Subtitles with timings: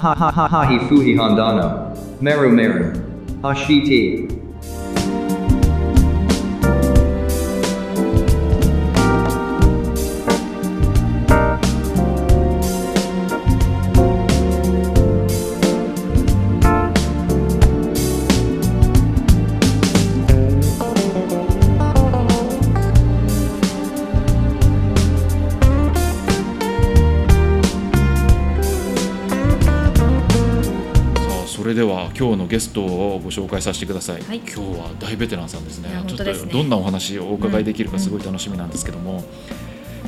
[0.00, 1.92] Ha ha ha ha hi fuhi handano.
[2.20, 2.92] Meru meru.
[31.74, 32.18] Hashiti.
[32.18, 35.90] 今日のゲストをご紹介させてください、はい、今日は大ベテランさんですね。
[36.06, 39.24] ちょっとどんなお話をお伺いできるかすごい楽しみなんですけども、うんうん、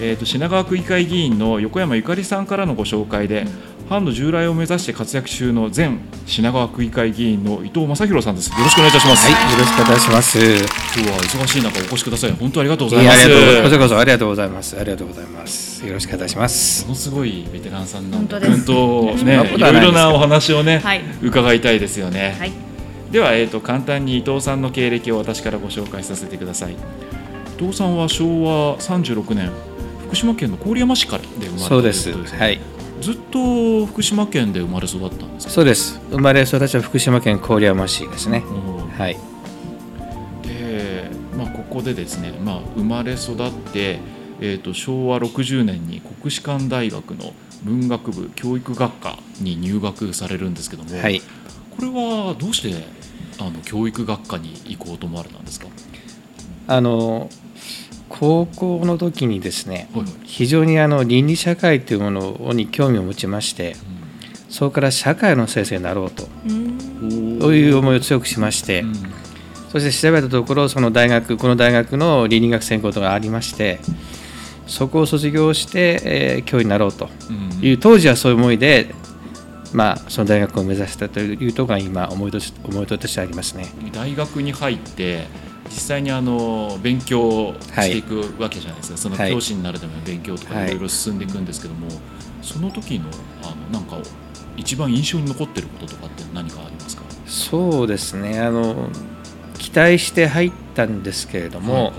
[0.00, 3.46] えーと、品川区議会議員の横山ゆかりさんからのご紹介で、
[3.90, 8.48] 藩の従来を目指して活躍中の前品川区議会議員の伊藤正弘さんです。
[8.48, 9.28] よろしくお願いいたします。
[9.28, 10.38] はい、よろしくお願いします。
[10.38, 12.30] 今日は忙しい中お越しください。
[12.30, 13.62] 本当ありがとうございます。
[13.62, 14.78] こちらこそありがとうございます。
[14.78, 15.84] ありがとうございます。
[15.84, 16.84] よろしくお願いします。
[16.84, 22.36] ものすごいベテランさんなんで、本当ね、いろいろなお話をね、はい、伺いたいですよね。
[22.38, 22.52] はい、
[23.10, 26.74] ではえっ、ー、と簡単に伊藤さんの経歴を私からご紹介させてください。
[26.74, 29.50] 伊藤さんは昭和36年
[30.06, 32.12] 福島県の郡山市からで生まれたそうです。
[32.12, 32.60] はい。
[33.00, 36.00] ずっと福島県で生まれ育ったんですそうです。
[36.10, 38.44] 生まれ育ちは福島県郡山市ですね、
[38.96, 39.16] はい。
[40.46, 43.98] で、まあ、ここでですね、まあ、生まれ育って、
[44.40, 51.26] えーと、昭和60年に国士舘大学の文学部教育学科に入学されるんですけども、はい、こ
[51.82, 52.84] れはどうして
[53.38, 55.66] あの教育学科に行こうと思われたんですか？
[56.66, 57.28] あの
[58.10, 59.88] 高校の時にですね、
[60.24, 63.76] 非常にあの倫理社会というものに興味を持ちまして、
[64.50, 66.24] そこから社会の先生になろうと、
[67.40, 68.84] そういう思いを強くしまして、
[69.70, 73.78] そして調べたところその大学この大学の倫理学専攻とがありまして
[74.66, 77.08] そこを卒業して、えー、教員になろうと。
[77.62, 78.94] いう、当時はそういう思いで
[79.72, 83.66] まあ、その大学を目指したというところが今思いと思いとしてありますね。
[83.92, 85.26] 大学に入って
[85.70, 90.70] 実際にあの勉強していくわけじゃないですか、はい、その教師になるための勉強とかい。
[90.70, 91.96] ろいろ進んでいくんですけども、はい、
[92.42, 93.06] その時の
[93.42, 93.96] あのなんか
[94.56, 97.04] 一番印象に残ってることとかって何かありますか？
[97.24, 98.40] そうですね。
[98.40, 98.90] あの
[99.58, 101.94] 期待して入ったんですけれども、はいはい、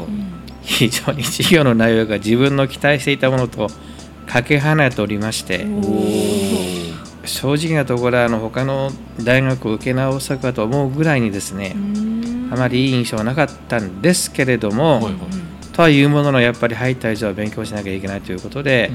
[0.62, 3.68] 非常に授業の内容が自分の期待していたものと
[4.28, 5.66] かけ離れておりまして
[7.26, 8.92] 正直なところあの他の
[9.24, 11.76] 大学を受け直さかと思うぐらいにですね
[12.52, 15.10] あまりいい印象はなかったんですけれども、
[15.74, 18.92] とはいうもののやっぱり入った以上は勉強しなきゃいけないということで、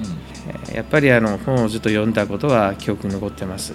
[0.68, 3.72] うん、やっぱりあの本をずっと読んだことは記憶に残ってます。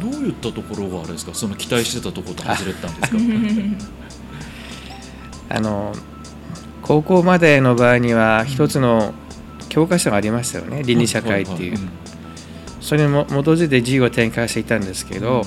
[0.00, 1.34] どういったところがあれですか？
[1.34, 3.18] その期待してたところと外れたんですか？
[5.56, 5.92] あの
[6.80, 9.12] 高校までの場合には一つの
[9.68, 10.82] 教科書がありましたよね。
[10.84, 11.78] 倫理社会っていう、
[12.80, 15.42] それに基づいて授業を展開していたんですけど、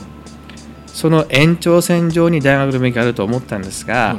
[0.96, 4.16] その延長線上に大学の勉強があると思ったんですが、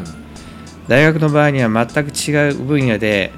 [0.89, 3.33] 大学の場合には全く違う分野で、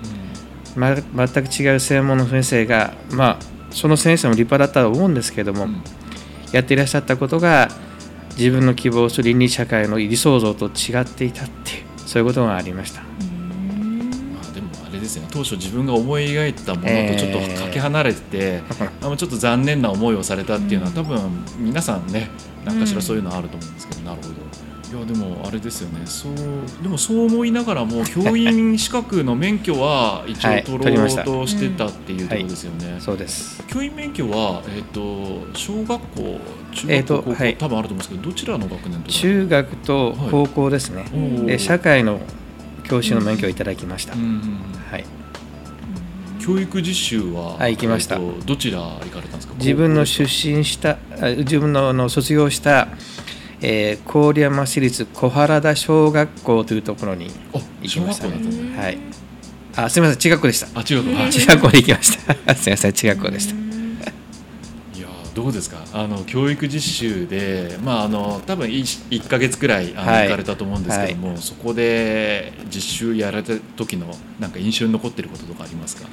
[0.74, 1.04] ま、全
[1.44, 5.68] く違う専門の先生が、まあ、その先生も立派だったと思うんですけども、
[6.50, 7.68] やっていらっしゃったことが
[8.36, 13.02] 自分の希望する倫理社会の理想像と違っていたっていうそういうことがありました。
[15.20, 21.18] ですね当初自分が思い描いたものとちょっとかけ離れてて、えー、ちょっと残念な思いをされたっていうのは多分
[21.58, 22.30] 皆さんね
[22.64, 24.68] 何かしらそういうのあると思うんですけど、なるほど。
[24.90, 26.06] いやでもあれですよね。
[26.06, 26.34] そう
[26.82, 32.94] でもそう思いながらも教員資格の免許は一応取ろうとしてたっていうところですよね、はい。
[32.94, 33.62] うんそうです。
[33.66, 36.40] 教員免許は、えーと、小学校
[36.72, 41.04] 中学校、高校、はい、多分あると思うんですけどどちらの学年と中学と高校ですね、
[41.46, 42.20] はい、社会の
[42.88, 45.04] 教師の免許をいただきました、はい、
[46.40, 49.54] 教育実習は、はい、行きました、どちら行かれたんですか？
[49.58, 50.96] 自分の出身した
[51.38, 52.88] 自分のの卒業した
[53.60, 57.28] えー、郡山市立小原田小学校というところに
[57.82, 58.34] 行きました、ね、
[58.76, 58.98] はい。
[59.74, 60.68] あ、すみません、中学校でした。
[60.78, 61.16] あ、中学校。
[61.32, 62.54] 中学校で行きました。
[62.54, 63.67] すみません、中学校でした。
[65.38, 65.78] どうですか？
[65.92, 74.08] あの教育実習で、まあ、あの多分 1, 1か月くらいあの、はい、行かれたと思うんですけども、はい、そこで実習やられた時の
[74.40, 76.08] なんか印象に残っていることとかありますか？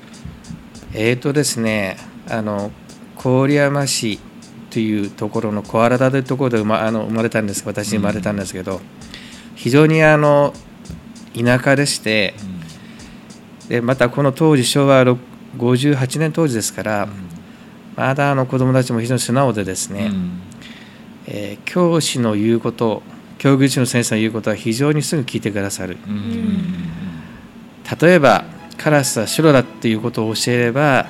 [0.94, 1.98] えーとですね
[2.30, 2.70] あの
[3.18, 4.20] 郡山市
[4.70, 8.82] というところの小原田というところで生まあの生まれたんです私生まれたんですけど、うん、
[9.56, 10.54] 非常にあの
[11.34, 12.36] 田舎でして、
[13.64, 15.04] うん、でまたこの当時昭和
[15.58, 17.35] 58年当時ですから、うん
[17.96, 20.42] まだあの子どもたちも非常に素直でですね、うん、
[21.28, 23.04] えー、教師の言うこと
[23.38, 26.74] 教育実の先生の言うことは非常にすぐ聞いてくださる、うん、
[28.02, 28.46] 例えば
[28.78, 31.06] カラスは白だっていうことを教えれば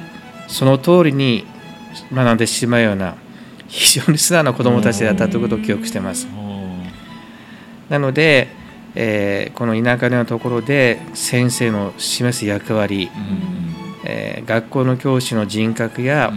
[0.48, 1.46] その通りに
[2.14, 3.16] 学んでしまうような
[3.68, 6.28] 非常に素直な子どもたちだったということを記憶してます。
[7.90, 8.48] なので、
[8.96, 13.10] えー、この田舎のところで先生の示す役割、
[14.04, 16.32] えー、学校の教師の人格や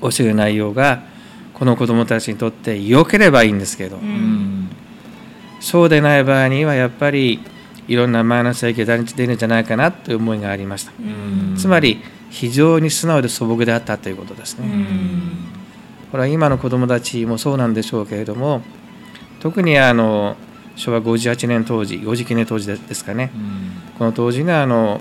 [0.00, 1.02] 教える内容が
[1.54, 3.98] この子どもたちにとって良ければいいんですけど、
[5.60, 7.40] そうでない場合にはやっぱり
[7.88, 10.92] いろんなマイナス影響が出るんじゃないかなという思いがありました。
[11.56, 12.00] つまり
[12.30, 14.68] 非常に素直で素朴であったということですね。
[16.10, 18.62] これは今の子どもたちもそうなんでしょうけれども
[19.40, 20.36] 特にあの
[20.76, 23.30] 昭和58年当時59年当時ですかね、
[23.98, 25.00] この当時のあの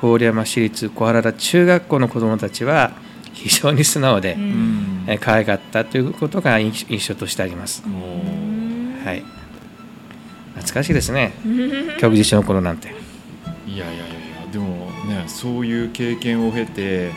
[0.00, 2.92] 郡山市立小原田中学校の子どもたちは
[3.36, 7.82] 非常に素直で、うん、可愛かったということが印象としてあります。
[7.82, 9.22] はい、
[10.54, 11.32] 懐かしいですね。
[12.00, 12.88] 教育実習の頃なんて。
[13.66, 14.06] いやいやいや
[14.50, 17.10] でもねそういう経験を経て、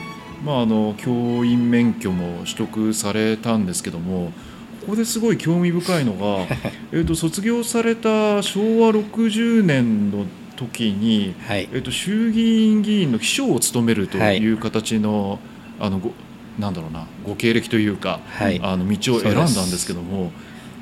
[0.43, 1.11] まあ、あの教
[1.45, 4.33] 員免許も取得されたんですけども
[4.81, 6.45] ここですごい興味深いのが
[6.91, 10.25] えと卒業された昭和60年の
[10.57, 15.39] 時に、はい、えー、と衆議院議員の秘書を務めるという形のはい、
[15.79, 16.11] あのご
[16.57, 20.31] なんだろうなご経歴というか、はい、あの道を選んだんですけども。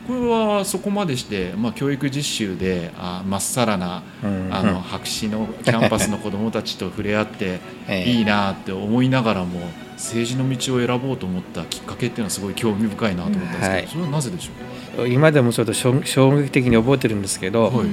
[0.08, 7.60] これはそこまでして、まあ、教育実習であまっさらな、うん、あの白紙のキャンパスの子どもたちと触れ合って
[8.08, 9.60] いいなって思いながらも
[9.96, 15.10] 政治の道を選ぼうと思ったきっかけっていうのはすごい興味深いなと思ったんですけど、はい、それはなぜでしょう？
[15.10, 17.88] 今でもちょっと衝撃的に覚えてるんですけど、はいはい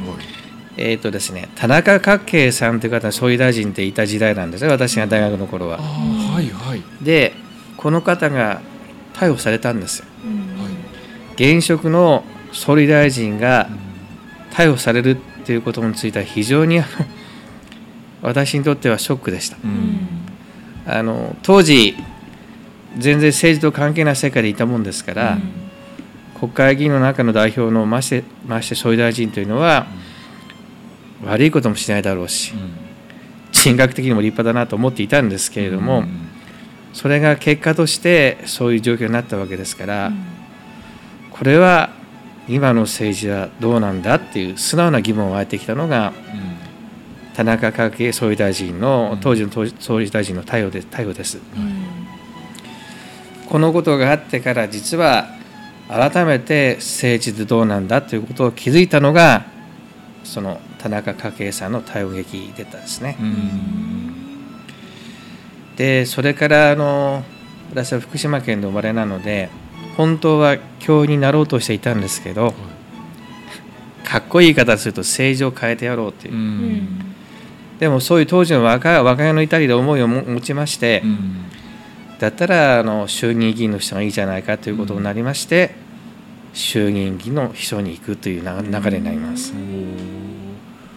[0.76, 5.78] えーとですね、田中角慶さんという方総理大臣っていた時代なんですね私が大学の頃は。
[5.78, 7.32] はいはい、で
[7.76, 8.60] この方が
[9.14, 10.06] 逮捕されたんですよ。
[11.36, 13.68] 現職の総理大臣が
[14.52, 16.80] 逮捕されるっていうことについては非常に
[18.22, 19.56] 私にとってはショックでした。
[20.86, 21.96] あの当時
[22.98, 25.38] 全然政治と関係ない世界でいたもんですから、
[26.38, 29.86] 国会議員の中の代表のましてまして総理大臣というのは、
[31.24, 32.52] 悪いこともしないだろうし、
[33.52, 36.04] 人格的にも立派だなと思っていたんですけれども、
[36.92, 40.12] それが結果としてそういう状況になったわけですから、
[41.30, 41.90] これは
[42.48, 46.12] 今の政治はどうなんだっていう素直な疑問を湧いてきたのが、
[47.34, 51.38] 田中角栄総理大臣の当時の総理大臣の対応で対応です、
[53.48, 55.28] このことがあってから実は
[55.88, 59.44] 改めて政治でどうなんだということを気づいたのが
[60.22, 63.16] その田中角栄さんの対応劇だったんですね。
[65.76, 67.24] でそれからあの
[67.70, 69.48] 私は福島県で生まれなので
[69.96, 72.52] 本当は教員になろうとしていたんですけど、
[74.04, 76.34] かっこいい言い方すると政治を変えてやろうっていう。
[77.80, 81.02] でもそういう当時の若若いの至りで思いを持ちまして、
[82.18, 85.74] だったらあの衆議院議員の人がいいじゃないかということになりまして、
[86.52, 89.54] 衆議院議員の秘書に行くという流れになります。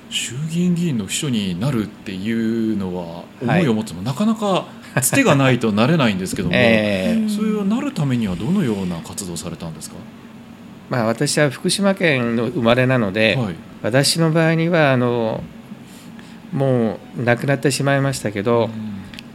[0.10, 4.66] 衆議院議員の秘書になるっていうのは思いを持つの、はい、なかなか
[5.02, 9.96] つてがないとなれないんですけども、 えー、それをなるためにはどのような活動されたんですか？
[10.90, 15.44] まあ、私は福島県の生まれなので、はい、私の場合にはあの
[16.54, 18.70] もう亡くなってしまいましたけど、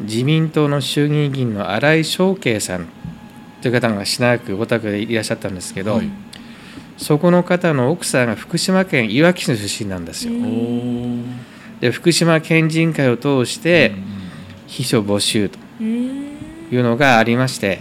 [0.01, 2.87] うん、自民党の衆議院議員の新井翔慶さん
[3.61, 6.09] という方がしなくお宅でいらっしゃったんですけど、はい、
[6.97, 10.35] そこの方の奥さんが福島県いわき市の出身なんですよ。
[11.81, 13.93] で福島県人会を通して
[14.67, 17.81] 秘書募集というのがありまして、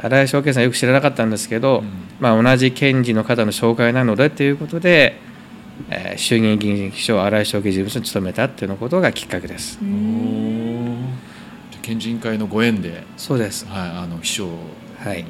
[0.00, 1.82] 新井翔慶さんよく知らなかったんですけど、
[2.20, 5.20] まあ、同じ検事の方の紹介なのでということで
[5.90, 9.78] えー、衆議院議員秘書新井証券事務所に勤めたっていうのことがきっかけです。
[11.82, 14.54] 県人会のご縁でそうです、はい、あの秘書の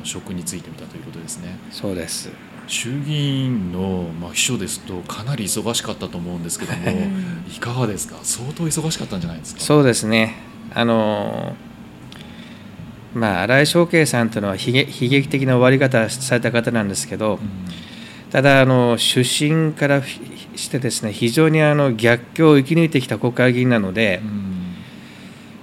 [0.03, 1.57] 職についてみたということですね。
[1.71, 2.31] そうです
[2.69, 6.79] 衆議院の、まあ、秘書ですとかなり忙しかったと思うんですけども
[7.49, 7.59] い。
[7.59, 8.19] かがですか？
[8.23, 9.61] 相当忙しかったんじゃないですか？
[9.61, 10.37] そうですね。
[10.75, 11.57] あの
[13.15, 17.41] まあ新井翔慶さんというのは悲劇的な終わり方された方なんですけど、うん。
[18.31, 20.03] ただあの出身から
[20.55, 24.21] してですね非常にあの逆境を生き抜いてきた国会議員なので、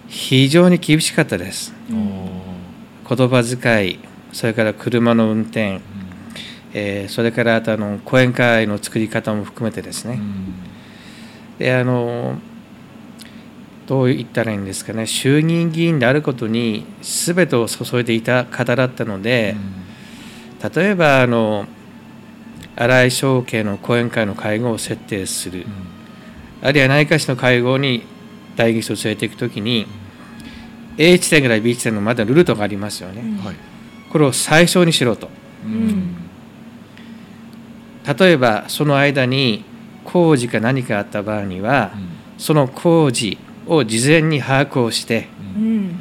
[0.08, 1.72] 非常に厳しかったです。
[1.88, 4.00] 言葉遣い
[4.34, 5.82] それから車の運転、
[6.78, 10.20] えー、それからあとあの講演会の作り方も含めてですね、
[11.58, 12.38] であの
[13.88, 15.08] どう言ったらいいんですかね。
[15.08, 19.56] 衆議院議員であることに全てを注いでいた方だったので、
[20.76, 21.66] 例えばあの
[22.76, 25.66] 新井翔慶の講演会の会合を設定する、
[26.62, 28.04] うん、あるいは内科市の会合に
[28.58, 29.88] 代議士を連れていくときに
[30.98, 33.56] A 地点から B 地点のまでのルートがありますよね、はい、
[34.12, 35.30] これを最小にしろと、
[35.64, 36.15] うん、
[38.08, 39.64] 例えばその間に
[40.04, 46.00] 工事か何かあった場合には、うん、その工事を事前に把握をして、うん、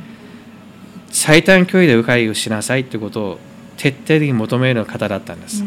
[1.10, 3.38] 最短距離で迂回をしなさいということを
[3.76, 5.64] 徹底的に求める方だったんです。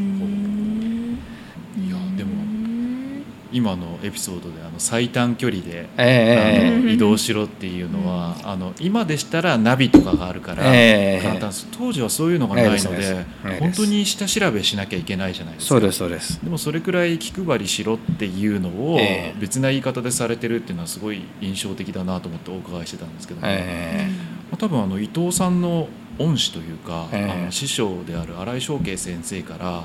[3.52, 13.26] 今のエピソードで最短距離で、えー、あの移動しろっていうのは、うん、あの今でしたらナビとかがあるから簡単です、当時はそういうのがないので、
[13.60, 15.70] 本当に下調べしなきゃいけないじゃないですか。
[15.70, 16.44] そうですそうです。
[16.44, 19.00] でもそれくらい気配りしろっていうのを
[19.40, 24.18] 別な言い方でされてるっていうのはすごい印象的だなと思ってお伺いしてたんですけども、えー、ま
[24.54, 25.88] あ、多分あの伊藤さんの
[26.20, 29.84] 恩師というか、えー、あの師匠である新井翔慶先生から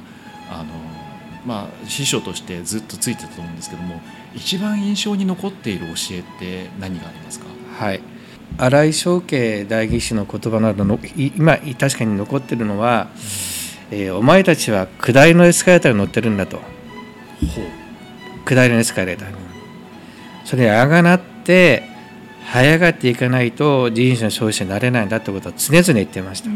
[0.50, 1.02] あの
[1.46, 4.00] まあ、師匠としてずっとついてたと思うんですけども
[4.34, 7.46] 一番印象に残っている教えって何がありますか？
[7.78, 8.00] はい。
[8.58, 13.08] 新井翔慶代議士の言葉などの今確かに残ってるのは、
[13.90, 16.60] うん、えー、お前たちは下りのエスカレーターに乗ってるんだと。
[18.44, 19.34] 下りのエスカレーターに。
[20.44, 21.88] それにあがなって
[22.44, 26.50] 早がっていかないと人種の消費者になれないんだってことは常々言ってました。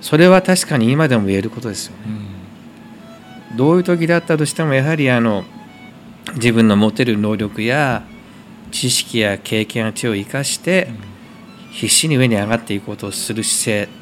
[0.00, 1.98] それは確かに今でも言えることですよね、
[3.50, 3.56] うん。
[3.56, 5.44] どういう時だったとしてもやはりあの
[6.34, 8.04] 自分の持てる能力や
[8.70, 10.88] 知識や経験や知を生かして
[11.72, 14.00] 必死に上に上がっていこうとする姿勢。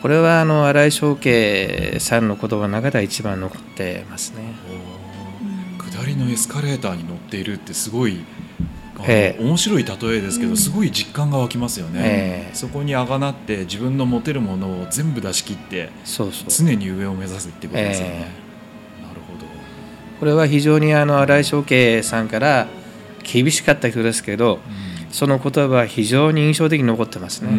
[0.00, 4.54] これはあの新井翔慶さんの言葉の中では一番残ってますね。
[5.90, 8.20] 下りのエスカレーターに乗っているってすごい
[9.06, 18.32] えー、面白い例えですけど、すごい実感が湧きますよね、えー、そこにあがなって自分の持てるものを全部出し切って常に上を目指すってことですよね、
[20.18, 22.66] これは非常にあの新井翔慶さんから
[23.22, 24.56] 厳しかった人ですけど、
[25.06, 27.50] うん、その言葉は非常に印象的に残ってますね。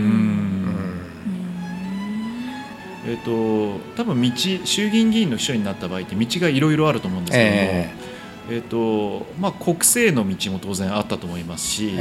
[3.05, 4.31] えーと、多分道
[4.65, 8.09] 衆議院議員の秘書になった場合って道がいろいろあると思うんですけども、えー
[8.51, 11.93] えーとまあ、国政の道も当然あったと思いますし、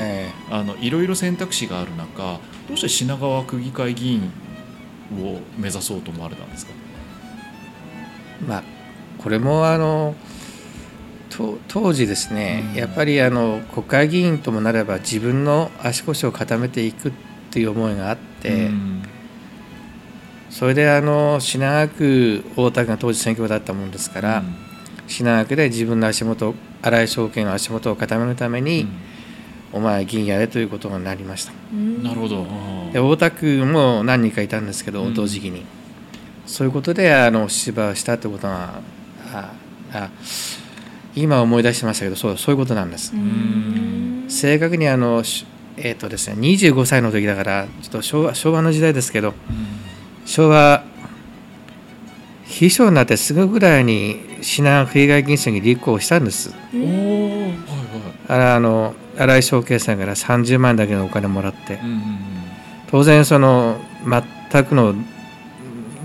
[0.80, 4.32] いろいろ選択肢がある中どうして品川区議会議員
[5.22, 6.72] を目指そうと思われたんですか、
[8.46, 8.62] まあ、
[9.18, 10.14] これもあの
[11.68, 17.12] 当時ですね、うん、やっぱりあの国会議員ともなれば自分の足腰を固めていくっ
[17.50, 19.02] ていう思いがあって、うん、
[20.50, 24.38] それであの品川区大田区が当時選挙区だったものですから。
[24.38, 24.68] うん。
[25.08, 28.86] 品川区で自分の足元新井証券の足元を固めるために、
[29.72, 31.52] お前議員やれということになりました。
[32.02, 32.46] なるほど。
[32.92, 35.64] で大田区も何人かいたんですけど、同時期に。
[36.46, 38.80] そういうことであの出馬をしたということは
[39.32, 39.52] あ
[39.92, 40.10] あ
[41.22, 43.12] 今思い出しましたけどそうそういうことなんです。
[44.28, 45.22] 正確にあの
[45.76, 49.34] えっ、ー、とですね25歳の時だからちょっと昭和昭和の時代ですけど、
[50.24, 50.84] 昭和
[52.44, 56.54] 秘書になってすぐぐらいに品川区議会議員選に立候補したんです。
[58.28, 62.00] あの新井翔慶さんから30万だけのお金もらって、うんうんうん、
[62.90, 63.80] 当然その
[64.50, 64.94] 全くの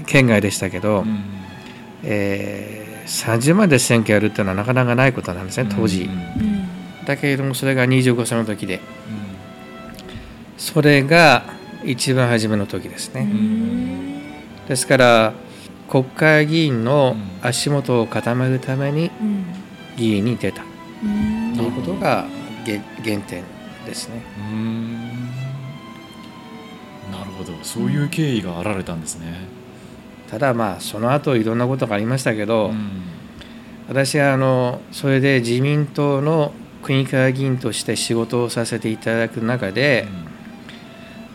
[0.05, 1.23] 県外でしたけど、うん、
[2.03, 6.09] えー、30万で選挙やるっていうのはなかなかないことなんですね当時、
[7.05, 8.81] だけれどもそれが25歳の時で、うん、
[10.57, 11.43] それが
[11.83, 13.27] 一番初めの時ですね、
[14.67, 15.33] ですから
[15.89, 19.11] 国会議員の足元を固めるために
[19.97, 20.63] 議員に出た。
[21.55, 22.25] ということが
[22.65, 23.43] 原点
[23.85, 24.23] ですね。
[27.11, 27.53] なるほど。
[27.63, 29.62] そういう経緯があられたんですね。
[30.33, 32.89] ただまあその後いろんなことがありましたけど、うん、
[33.87, 40.07] 私はあのそれで自民党の区議会議員として仕事をさせていただく中で、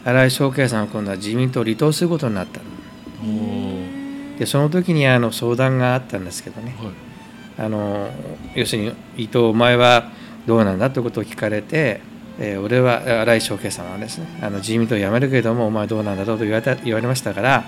[0.04, 2.60] うん、新井翔慶さんは今度は自民党を離党することになった。
[4.36, 8.10] でその時にあの相談があったんですけどね、はい、あの
[8.56, 10.10] 要するに伊藤お前は
[10.44, 12.00] どうなんだということを聞かれて、
[12.40, 17.64] えー、俺は新井翔慶さんはですねあの自民党を辞めるけれどもお前どうなんだろうと言われた言われましたから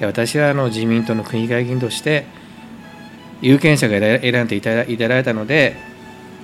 [0.00, 2.26] 私はあの自民党の区議会議員として
[3.40, 5.76] 有権者が選んでいただいたので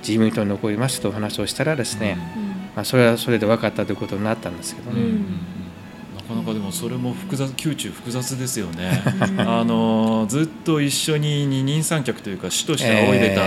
[0.07, 2.43] 自民党に残りますとお話をしたらですね、うん、
[2.75, 5.01] まあ、それはそれで分かったということになったんですけどね。
[5.01, 5.25] うん。
[6.31, 9.03] かなかでもそれも複雑宮中複雑ですよね。
[9.37, 13.41] あのずっと一緒に二人三脚というか主として仰いでた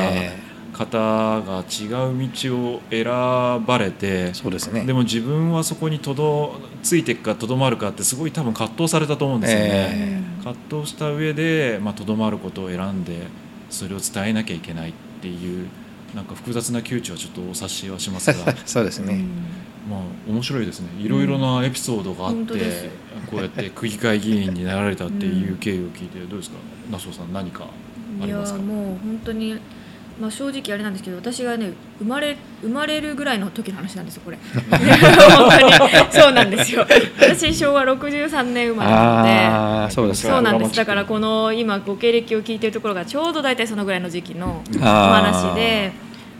[0.75, 3.05] 方が違う道を選
[3.65, 4.85] ばれてそうですね。
[4.85, 13.23] でも自分はそこにとどついていくかとどまるかってすごい多分葛藤されたと思うんですよね、えー、葛藤した上でとど、まあ、まることを選んで
[13.71, 15.69] それを伝えなきゃいけないっていう
[16.15, 18.55] なんか複雑な窮地はちょっとお察しはしますが。
[18.67, 19.25] そうですね、
[19.91, 20.89] まあ面白いですね。
[21.01, 22.49] いろいろなエピソードがあって、うん、
[23.27, 26.57] こうやって区議会議員になられたっていう経緯を聞いてどうですか？
[26.91, 27.65] 那須さん何か
[28.23, 28.59] ありますか？
[28.59, 29.59] いやもう本当に
[30.21, 34.39] まあ、正直あれなんですけど私がね生まれ生まれるぐらいの時の話なんですよこれ。
[34.71, 35.73] 本当に。
[36.11, 36.87] そうなんですよ。
[37.19, 39.93] 私昭和63年生まれなので。
[39.93, 40.77] そうですそうなんです。
[40.77, 45.93] だからこの今ご経歴を聞いてるところがちょうど大体そのぐらいの時期のお話で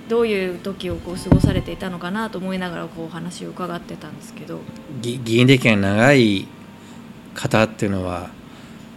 [0.09, 4.61] どういう時をこう過ごされていたのかなと思いながらこう話を伺ってたんですけど。
[5.03, 6.47] 議員歴が長い
[7.35, 8.31] 方っていうのは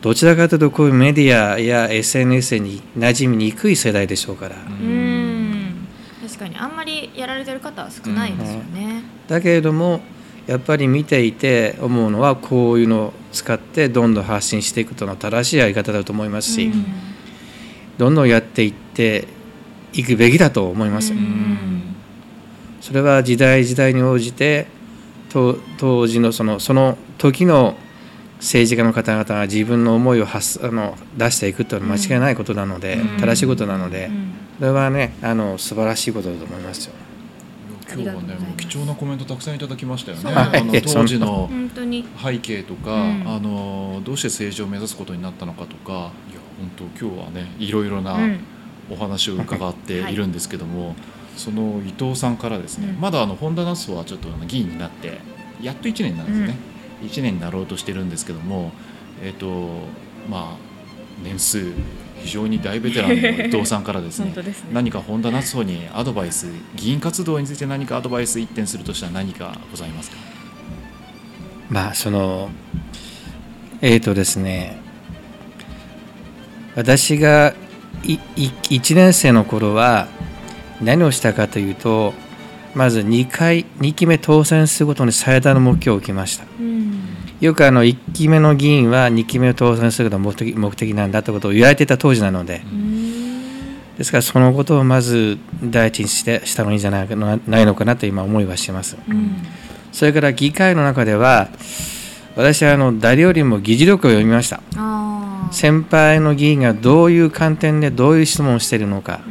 [0.01, 4.55] どちらかというとこういうメディアや SNS に馴染みにくい世代でしょうから。
[4.55, 5.87] うん。
[6.25, 10.01] 確かにあんまりやられてる方は少ないですよね、だけれども
[10.45, 16.71] やっぱり見ていて思うのはこういうのを使ってどんどん発信していくというのは正しいやり方だと思いますし、
[17.97, 19.27] どんどんやっていって
[19.93, 21.13] いくべきだと思います。
[22.81, 24.67] それは時代時代に応じて
[25.29, 27.75] 当時のそのその時の
[28.37, 36.93] 政治家の方々が自分の思いを発あの出していくというのは間違いないことなので、うん、正しいことなので、うん、それはねあの素晴らしいことだと思いますよ。
[37.89, 40.23] 今日はね貴重なコメントたくさんいただきましたよね。
[40.35, 41.49] あの当時の
[42.21, 48.17] 背景とか、うん、あのどうして政治を目指すことになったのかとか、いや本当今日はねいろいろな
[48.91, 50.95] お話を伺っているんですけども、はい、
[51.37, 55.19] その伊藤さんからですね、まだあの本田那須はちょっと議員になって
[55.61, 56.76] やっと1年なんですね。
[57.01, 58.71] 1年になろうとしてるんですけども、
[59.21, 59.87] えーと
[60.29, 60.57] まあ、
[61.23, 61.71] 年数
[62.19, 70.17] 非常に大ベテランの伊藤さんからですね ね、何か本田夏穂にアドバイス議員活動について何かアドバイス一点するとしたら何かございますか？
[71.69, 72.49] まあその
[73.81, 74.77] えっ、ー、とですね
[76.75, 77.53] 私が
[78.03, 80.07] 1年生の頃は
[80.81, 82.13] 何をしたかというと
[82.75, 86.86] まず2回2期目当選することに最大の目標を置きました、うん、
[87.39, 99.35] よくあの1期目の議員は2期目を当選することが目的目的なんだということを言われていた当時なので、うん、ですからそのことをまず第一にしてしたのいいんじゃないないのかなと今思いはします、うん、
[99.91, 101.49] それから議会の中では
[102.37, 104.61] 私はあの誰よりも議事録を読みました。
[105.51, 109.21] 先輩の議員がどういう観点でどういう質問をしているのか、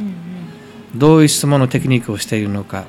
[0.93, 2.83] どういう質問のテクニックをしているのか。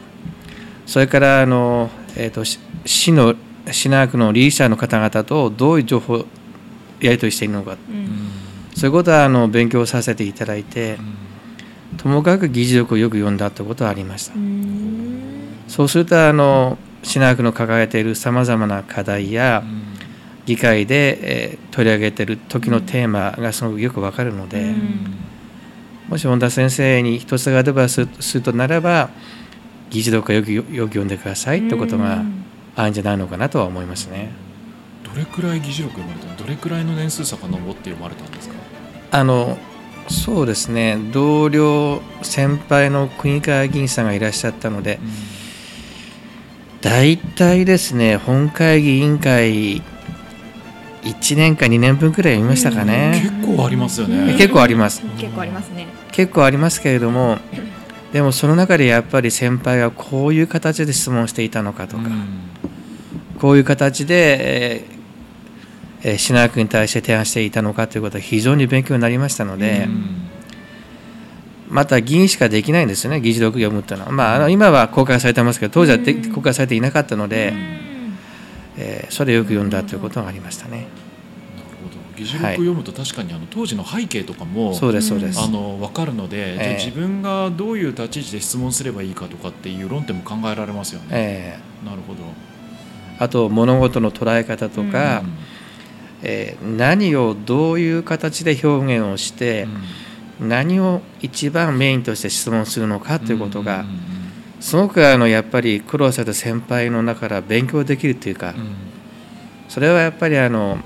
[0.86, 2.42] それからあの、えーと、
[2.84, 3.36] 市の
[3.72, 6.18] 市内区のリーダーの方々とどういう情報を
[7.00, 8.30] やり取りしているのか、うん、
[8.74, 10.98] そういうことはあの勉強させていただいて、
[11.92, 14.34] うん、ともかく議事録をよく読んだということはありました。
[14.34, 19.62] うん、そうするとあの市内区の抱えているさまざまな課題や、
[20.46, 24.74] 議会で、えー、取り上げている時のテーマがすごくよくわかるので、
[26.08, 29.10] もし本田先生に一つがアドバイスするとならば
[29.90, 32.22] 議事録をよくよく読んでくださいってことが
[32.78, 34.30] あるんじゃないのかなとは思いますね。
[35.02, 38.54] どれくらい議事録読まれたどれくらいの年数遡って読まれたんですか？
[39.10, 39.58] あの
[40.08, 40.96] そうですね。
[41.12, 45.00] 同僚先輩の国会議員さんがいらっしゃったので、
[46.80, 49.82] 大体ですね本会議委員会
[51.02, 54.34] 1年か2年分くらい読みましたかね、結構ありますよね。
[54.38, 55.02] 結構あります。
[55.18, 55.86] 結構ありますね。
[56.12, 57.38] 結構ありますけれども
[58.12, 64.84] でもその中でやっぱり先輩はこういう形で質問していたのかとか、うん、こういう形で、
[66.02, 70.28] えー、品川区に対して提案していたのかということは非常に勉強になりましたので、うん、
[71.68, 75.98] また議員しかできないんですよね議事録読むっていうのは、まあ、あの今は公開されてますけど当時は
[76.34, 77.52] 公開されていなかったので、
[78.78, 81.07] えー、それをよく読んだということがありましたね。
[82.18, 85.40] 議事録を読むと確かにあの当時の背景とかもそうですそうです。
[85.40, 91.06] あの分かるので、えー、自分がどういう立ち位置で質問すればいいかとかっていう論点も考えられますよね。
[91.10, 92.20] えー、なるほど。
[93.18, 95.32] あと物事の捉え方とか、うん、
[96.22, 99.66] えー、何をどういう形で表現をして、
[100.40, 103.84] うん、何を一番メインとして質問するのかということが、
[104.60, 108.76] すごくあのやっぱり苦労された先輩の中から勉強できるというか、うん、
[109.68, 110.78] それはやっぱりあの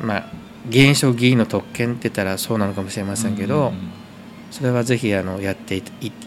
[0.00, 0.26] まあ
[0.68, 3.72] 現象議員の特権って言ったらそうなのかもしれませんけど、
[4.50, 5.82] それはぜひあのやってい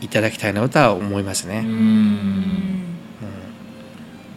[0.10, 1.63] ただきたいなとは思いますね。
[1.65, 2.84] うん、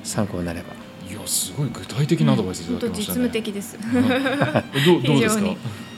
[0.03, 0.67] 参考になれば。
[1.09, 3.21] いやすごい具体的なアドバイスいただきましたね。
[3.25, 3.77] 実務的です。
[4.87, 5.45] どうどうですか？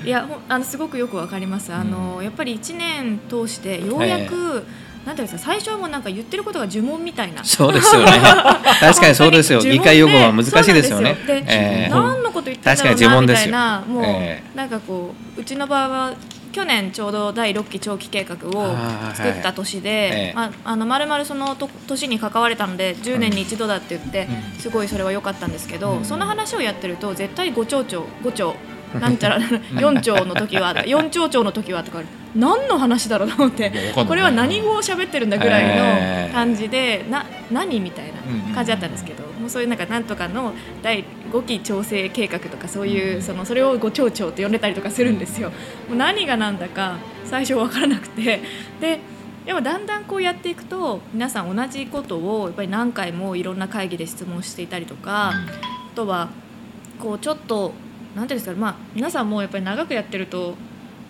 [0.04, 1.72] いやあのすごくよくわかります。
[1.72, 4.64] あの、やっぱり一年通してようやく、えー
[5.04, 7.44] なんていうんですか最初はもうなんか言ってることが呪文みたいな。
[7.44, 8.12] そうですよね。
[8.80, 9.60] 確かにそうですよ。
[9.60, 11.16] 議会用語は難しいですよね。
[11.26, 16.12] で、えー、何のこと言ってんだろうなみたいなもう、えー、なんかこううちの場合は
[16.52, 18.76] 去年ちょうど第6期長期計画を
[19.14, 28.54] 作った年で、まあ、あの丸々その年に関われたので10年に一度だって言ってすごいそれは良かったんですけど、その話をやってると絶対5兆兆5兆
[29.00, 32.02] なんちゃら4兆の時は4兆兆の時はとか
[32.34, 33.72] 何の話だろうと思って
[34.06, 40.52] これは何語を喋ってるんだぐらいの感じでな何みたいな感じだったんですけどもうそういうなんかなんとかの
[40.82, 45.50] 第5期調整計画とかそういうそのそれを5兆兆って呼んでたりとかするんですよ。
[45.88, 48.40] もう何が何だか最初分からなくて。
[48.80, 49.00] で
[49.44, 56.30] でもだんだんこうやっていくと皆さん同じことをやっぱり何回もいろんな会議で質問していたりとかあとは
[57.00, 57.72] こうちょっと
[58.14, 60.54] 何ていうんですかまあ皆さんもやっぱり長くやってると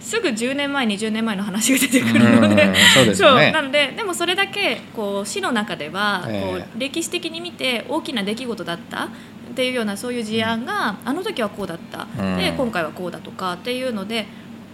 [0.03, 2.75] すぐ10年前20年前の話が出てくるので
[3.15, 9.09] そう、ね、なのででもそれだけこう市の中ではこう歴史的に見て大きな出来事だったっ
[9.55, 12.07] ていうようなそういう事案があの時はこうだった。
[12.37, 14.27] で今回はこうだとかっていうので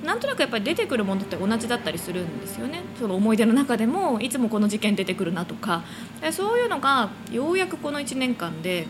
[0.05, 2.83] なんとなくやっぱり出てくるものって同じだったりするんですよね。
[2.99, 5.83] その思い出の中でもいつもこの事件出てくるなとか。
[6.31, 8.87] そういうのがようやくこの1年間で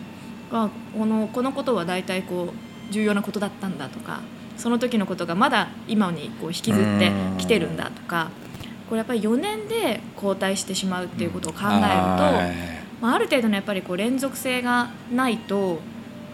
[0.52, 4.20] あこのこのことは大体こう重要なことだったんだとか
[4.56, 8.30] その時のことがまだ今にこう引きずってきてるんだとか
[8.88, 11.76] これやっぱり4年で交代してしまうっていうことを考えると、
[13.00, 15.78] まあ、ある程度のやっぱりこう連続性がないと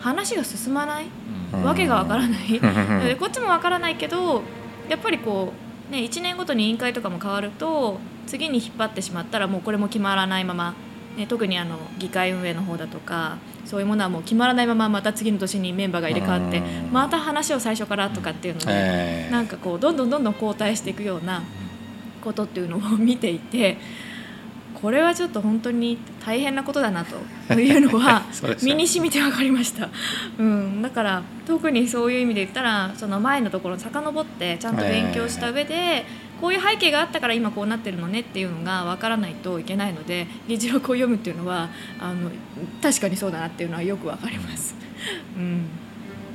[0.01, 1.07] 話が進まない？
[1.65, 2.61] わけがわからない？
[3.03, 4.43] で こっちもわからないけど
[4.89, 5.53] やっぱりこ
[5.91, 10.75] う、ね、1年ごとに委員会とかも変わると次に引っ張ってしまったらもうこれも決まらないまま、
[11.17, 21.43] ね、特にあの議会運営の方だとかそういうものはもう決まらないまままた次の年にメンバーが入れ替わってまた話を最初からとかっていうので、えー、なんかこうどんどんどんどん後退していくような
[22.23, 23.79] ことっていうのを見ていて
[24.75, 27.07] これはちょっと本当に大変なことだな
[27.49, 28.23] というのは
[28.63, 29.89] 身に染みて分かりました、
[30.39, 36.05] うん、だから特にそういう意味で言ったらその前のところ遡ってちゃんと勉強した上で、
[36.45, 42.31] こういう背景があったから今こうなってるのねっていうのが分からないといけないので議事録を読むっていうのはあの
[42.83, 44.75] 確かにそうだなっていうのはよく分かります。
[45.39, 45.65] うん。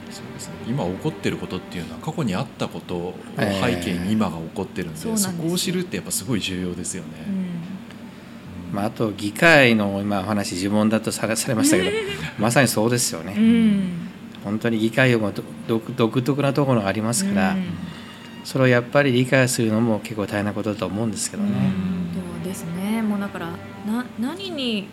[0.10, 7.10] そうですね、今起こってることっていうのは過去にあったことを背景に今が起こってるんでえー、そこを知るってやっぱすごい重要ですよね。
[8.72, 11.92] うん、まあ、あと議会の今お話自問だとされましたけど
[12.40, 13.36] まさにそうですよね。
[13.38, 13.92] うん、
[14.44, 15.32] 本当に議会も
[15.68, 17.66] 独特なところがありますから、うん
[18.44, 21.50] それをやっぱり理解するのも結構大変なことだと思うんですけどね。
[22.14, 23.48] そうですねもうだから
[23.86, 24.88] な何に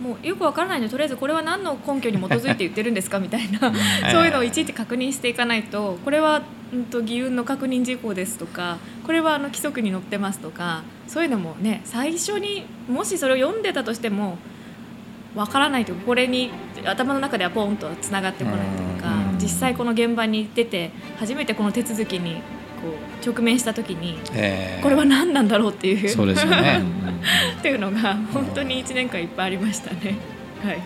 [0.00, 3.72] もうよくわからないのでとりあえずこれは何の根拠に基づいて言ってるんですかみたいな
[4.10, 6.42] そういうのをいちいち確認していかないとこれは、
[6.72, 14.38] うんと、議運の確認事項ですとかこれはあの規則に載ってますとかそういうのもね最初にもしそれを読んでたとしても
[15.36, 16.50] わからないとこれに
[16.84, 19.08] 頭の中ではポンとつながってこないというか
[19.40, 22.40] 実際この現場に出て初めてこの手続きにこ
[22.88, 26.08] う直面した時に、えー、これは何なんだろうっていう。
[26.08, 26.82] そうですよね。
[27.58, 30.16] っていうのが本当に1年間いっぱいありましたね。
[30.64, 30.78] はい。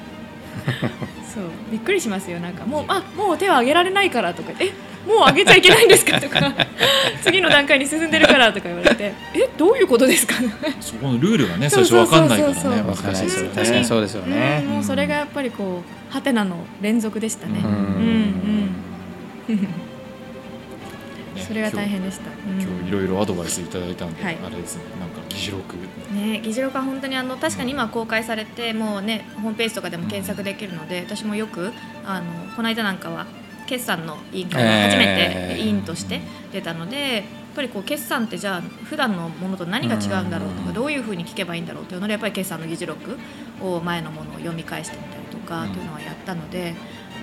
[1.34, 1.44] そう。
[1.70, 2.64] びっくりしますよなんか。
[2.66, 4.52] もうあもう手を挙げられないからとか。
[4.58, 4.72] え
[5.06, 6.52] もう上げちゃいけないんですかとか。
[7.22, 9.12] 次の段階に進んでるからとか言われて。
[9.34, 10.34] えどういうことですか？
[10.80, 13.84] そこのルールがね最初分かんないからね難しいですよね。
[13.84, 17.60] そうですよね、もうそれがやっぱりこうはてなの連続でしたね。
[17.64, 17.70] うん
[19.48, 19.68] うん
[21.38, 22.30] それが大変でした。
[22.46, 25.76] 今日いろいろアドバイスいただいたんで、はい、あれですね、なんか議事録。
[26.12, 31.72] ね、議事録は本当にあの確かに今公開されて、もうねホームページとかでも検索できるので、私もよく
[32.04, 33.26] あのこの間なんかは
[33.66, 36.20] 決算の委員会が初めて委員として
[36.52, 37.24] 出たので、やっ
[37.56, 43.18] ぱりこう決算ってじゃあ普段のものと何が違うんだろうとか、どういうふうに聞けばいいんだろうというのでやっぱり決算の議事録
[43.60, 46.74] を前のものを読み返してみたりとかというのはやったので、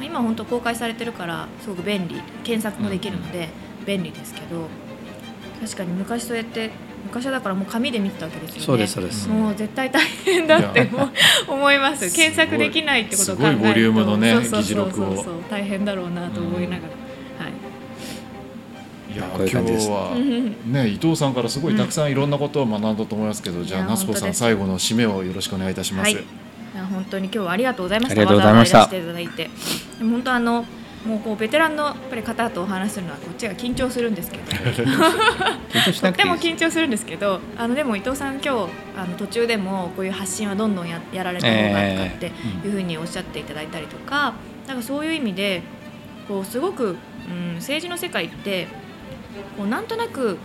[0.01, 2.21] 今本当公開されてるからすごく便利。
[2.43, 3.49] 検索もできるので。
[3.85, 4.67] 便利ですけど
[5.61, 6.71] 確かに昔そうやって
[7.05, 8.65] 昔はだからもう紙で見てたわけですよね。
[8.65, 9.27] そうですそうです。
[9.29, 10.89] もう絶対大変だって
[11.47, 12.15] 思います。
[12.15, 15.25] 検索できないってことを考えるとすごいボリュームのね議事録を。
[15.49, 17.53] 大変だろうなと思いながら、はい。
[19.13, 20.15] いや今日は
[20.65, 26.15] ね伊藤さんからすごいたくさんいろんなことを学んだと思いますけど、うん、じゃあ夏子さん最後の締めをよろしくお願いいたします。
[26.15, 26.25] はい、
[26.89, 28.21] 本当に今日はありがとうございました。
[28.21, 28.83] ありがとうございました。
[28.85, 29.49] していただいて、
[29.99, 30.65] 本当あの
[31.05, 34.43] もうこうベテランのやっぱり方とお話するのはこっちが緊張するんですけど。
[36.01, 38.49] とっても緊張するんですけどあのでも伊藤さん今日
[38.95, 42.31] あの途中でもこういう発信はどんどんややられた方がとかって
[42.65, 45.63] いうふうにおっしゃっていただいたりとか、えー、なんかそういう意味で
[46.27, 46.95] こうすごく、
[47.27, 48.67] うん、政治の世界って
[49.57, 50.37] こうなんとなく、うん、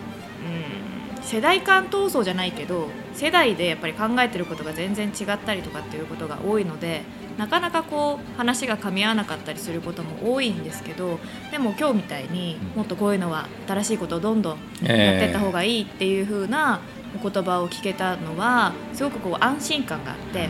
[1.29, 7.03] 世代間闘争じゃないけど世代でやっぱり考えてることが全然違ったりとかっていうことが多いので
[7.37, 16.81] なかなかこう話が噛み合わなかったりすることも多いんですけどでも今日みたいにもっとこういうのは新しいことをどんどんやっていった方がいいっていう風な
[17.23, 20.49] お言葉を聞けたのはすごくこう安心感があって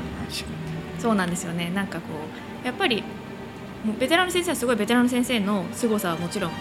[1.00, 1.70] そうなんですよね。
[1.70, 2.04] なんかこ
[2.62, 3.02] うやっぱり
[3.98, 6.52] ベテランの先生はすごいベテランの先生の凄さはもちろん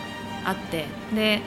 [0.43, 1.41] あってで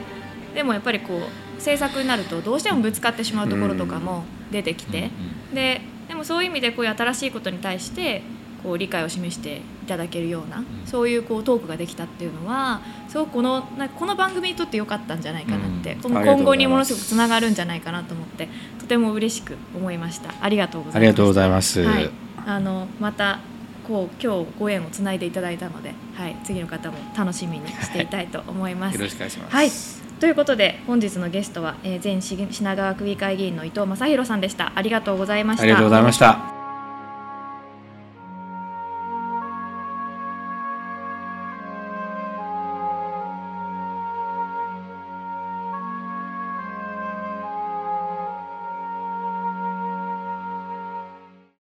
[0.53, 5.11] でもやっぱりこう制作になるとどうしてもぶつかってしまうところとかも出てきて、
[5.53, 8.21] ででもそういう意味でこういう新しいことに対して
[8.63, 20.33] こう理解を示していただけるようなそういうこうトークができたっていうのはすごくこのこの番組にとってよかったんじゃないかなって、うん、今後にものすごくつながるんじゃないかなと思ってとても嬉しく思いました。
[20.41, 22.09] ありがとうございますありがとうございます、はい、
[22.45, 23.39] あのまた
[23.87, 28.95] こう今日ご縁をつないでいただいたので、はい、次の方も楽しみにしていたいと思います。
[28.95, 29.55] よろしくお願いします。
[29.55, 30.00] はい。
[30.21, 34.71] ということで本日のゲストは、えー、前品川区議会議員の伊藤正弘さんでした。
[34.75, 35.63] ありがとうございました。
[35.63, 36.60] ありがとうございました。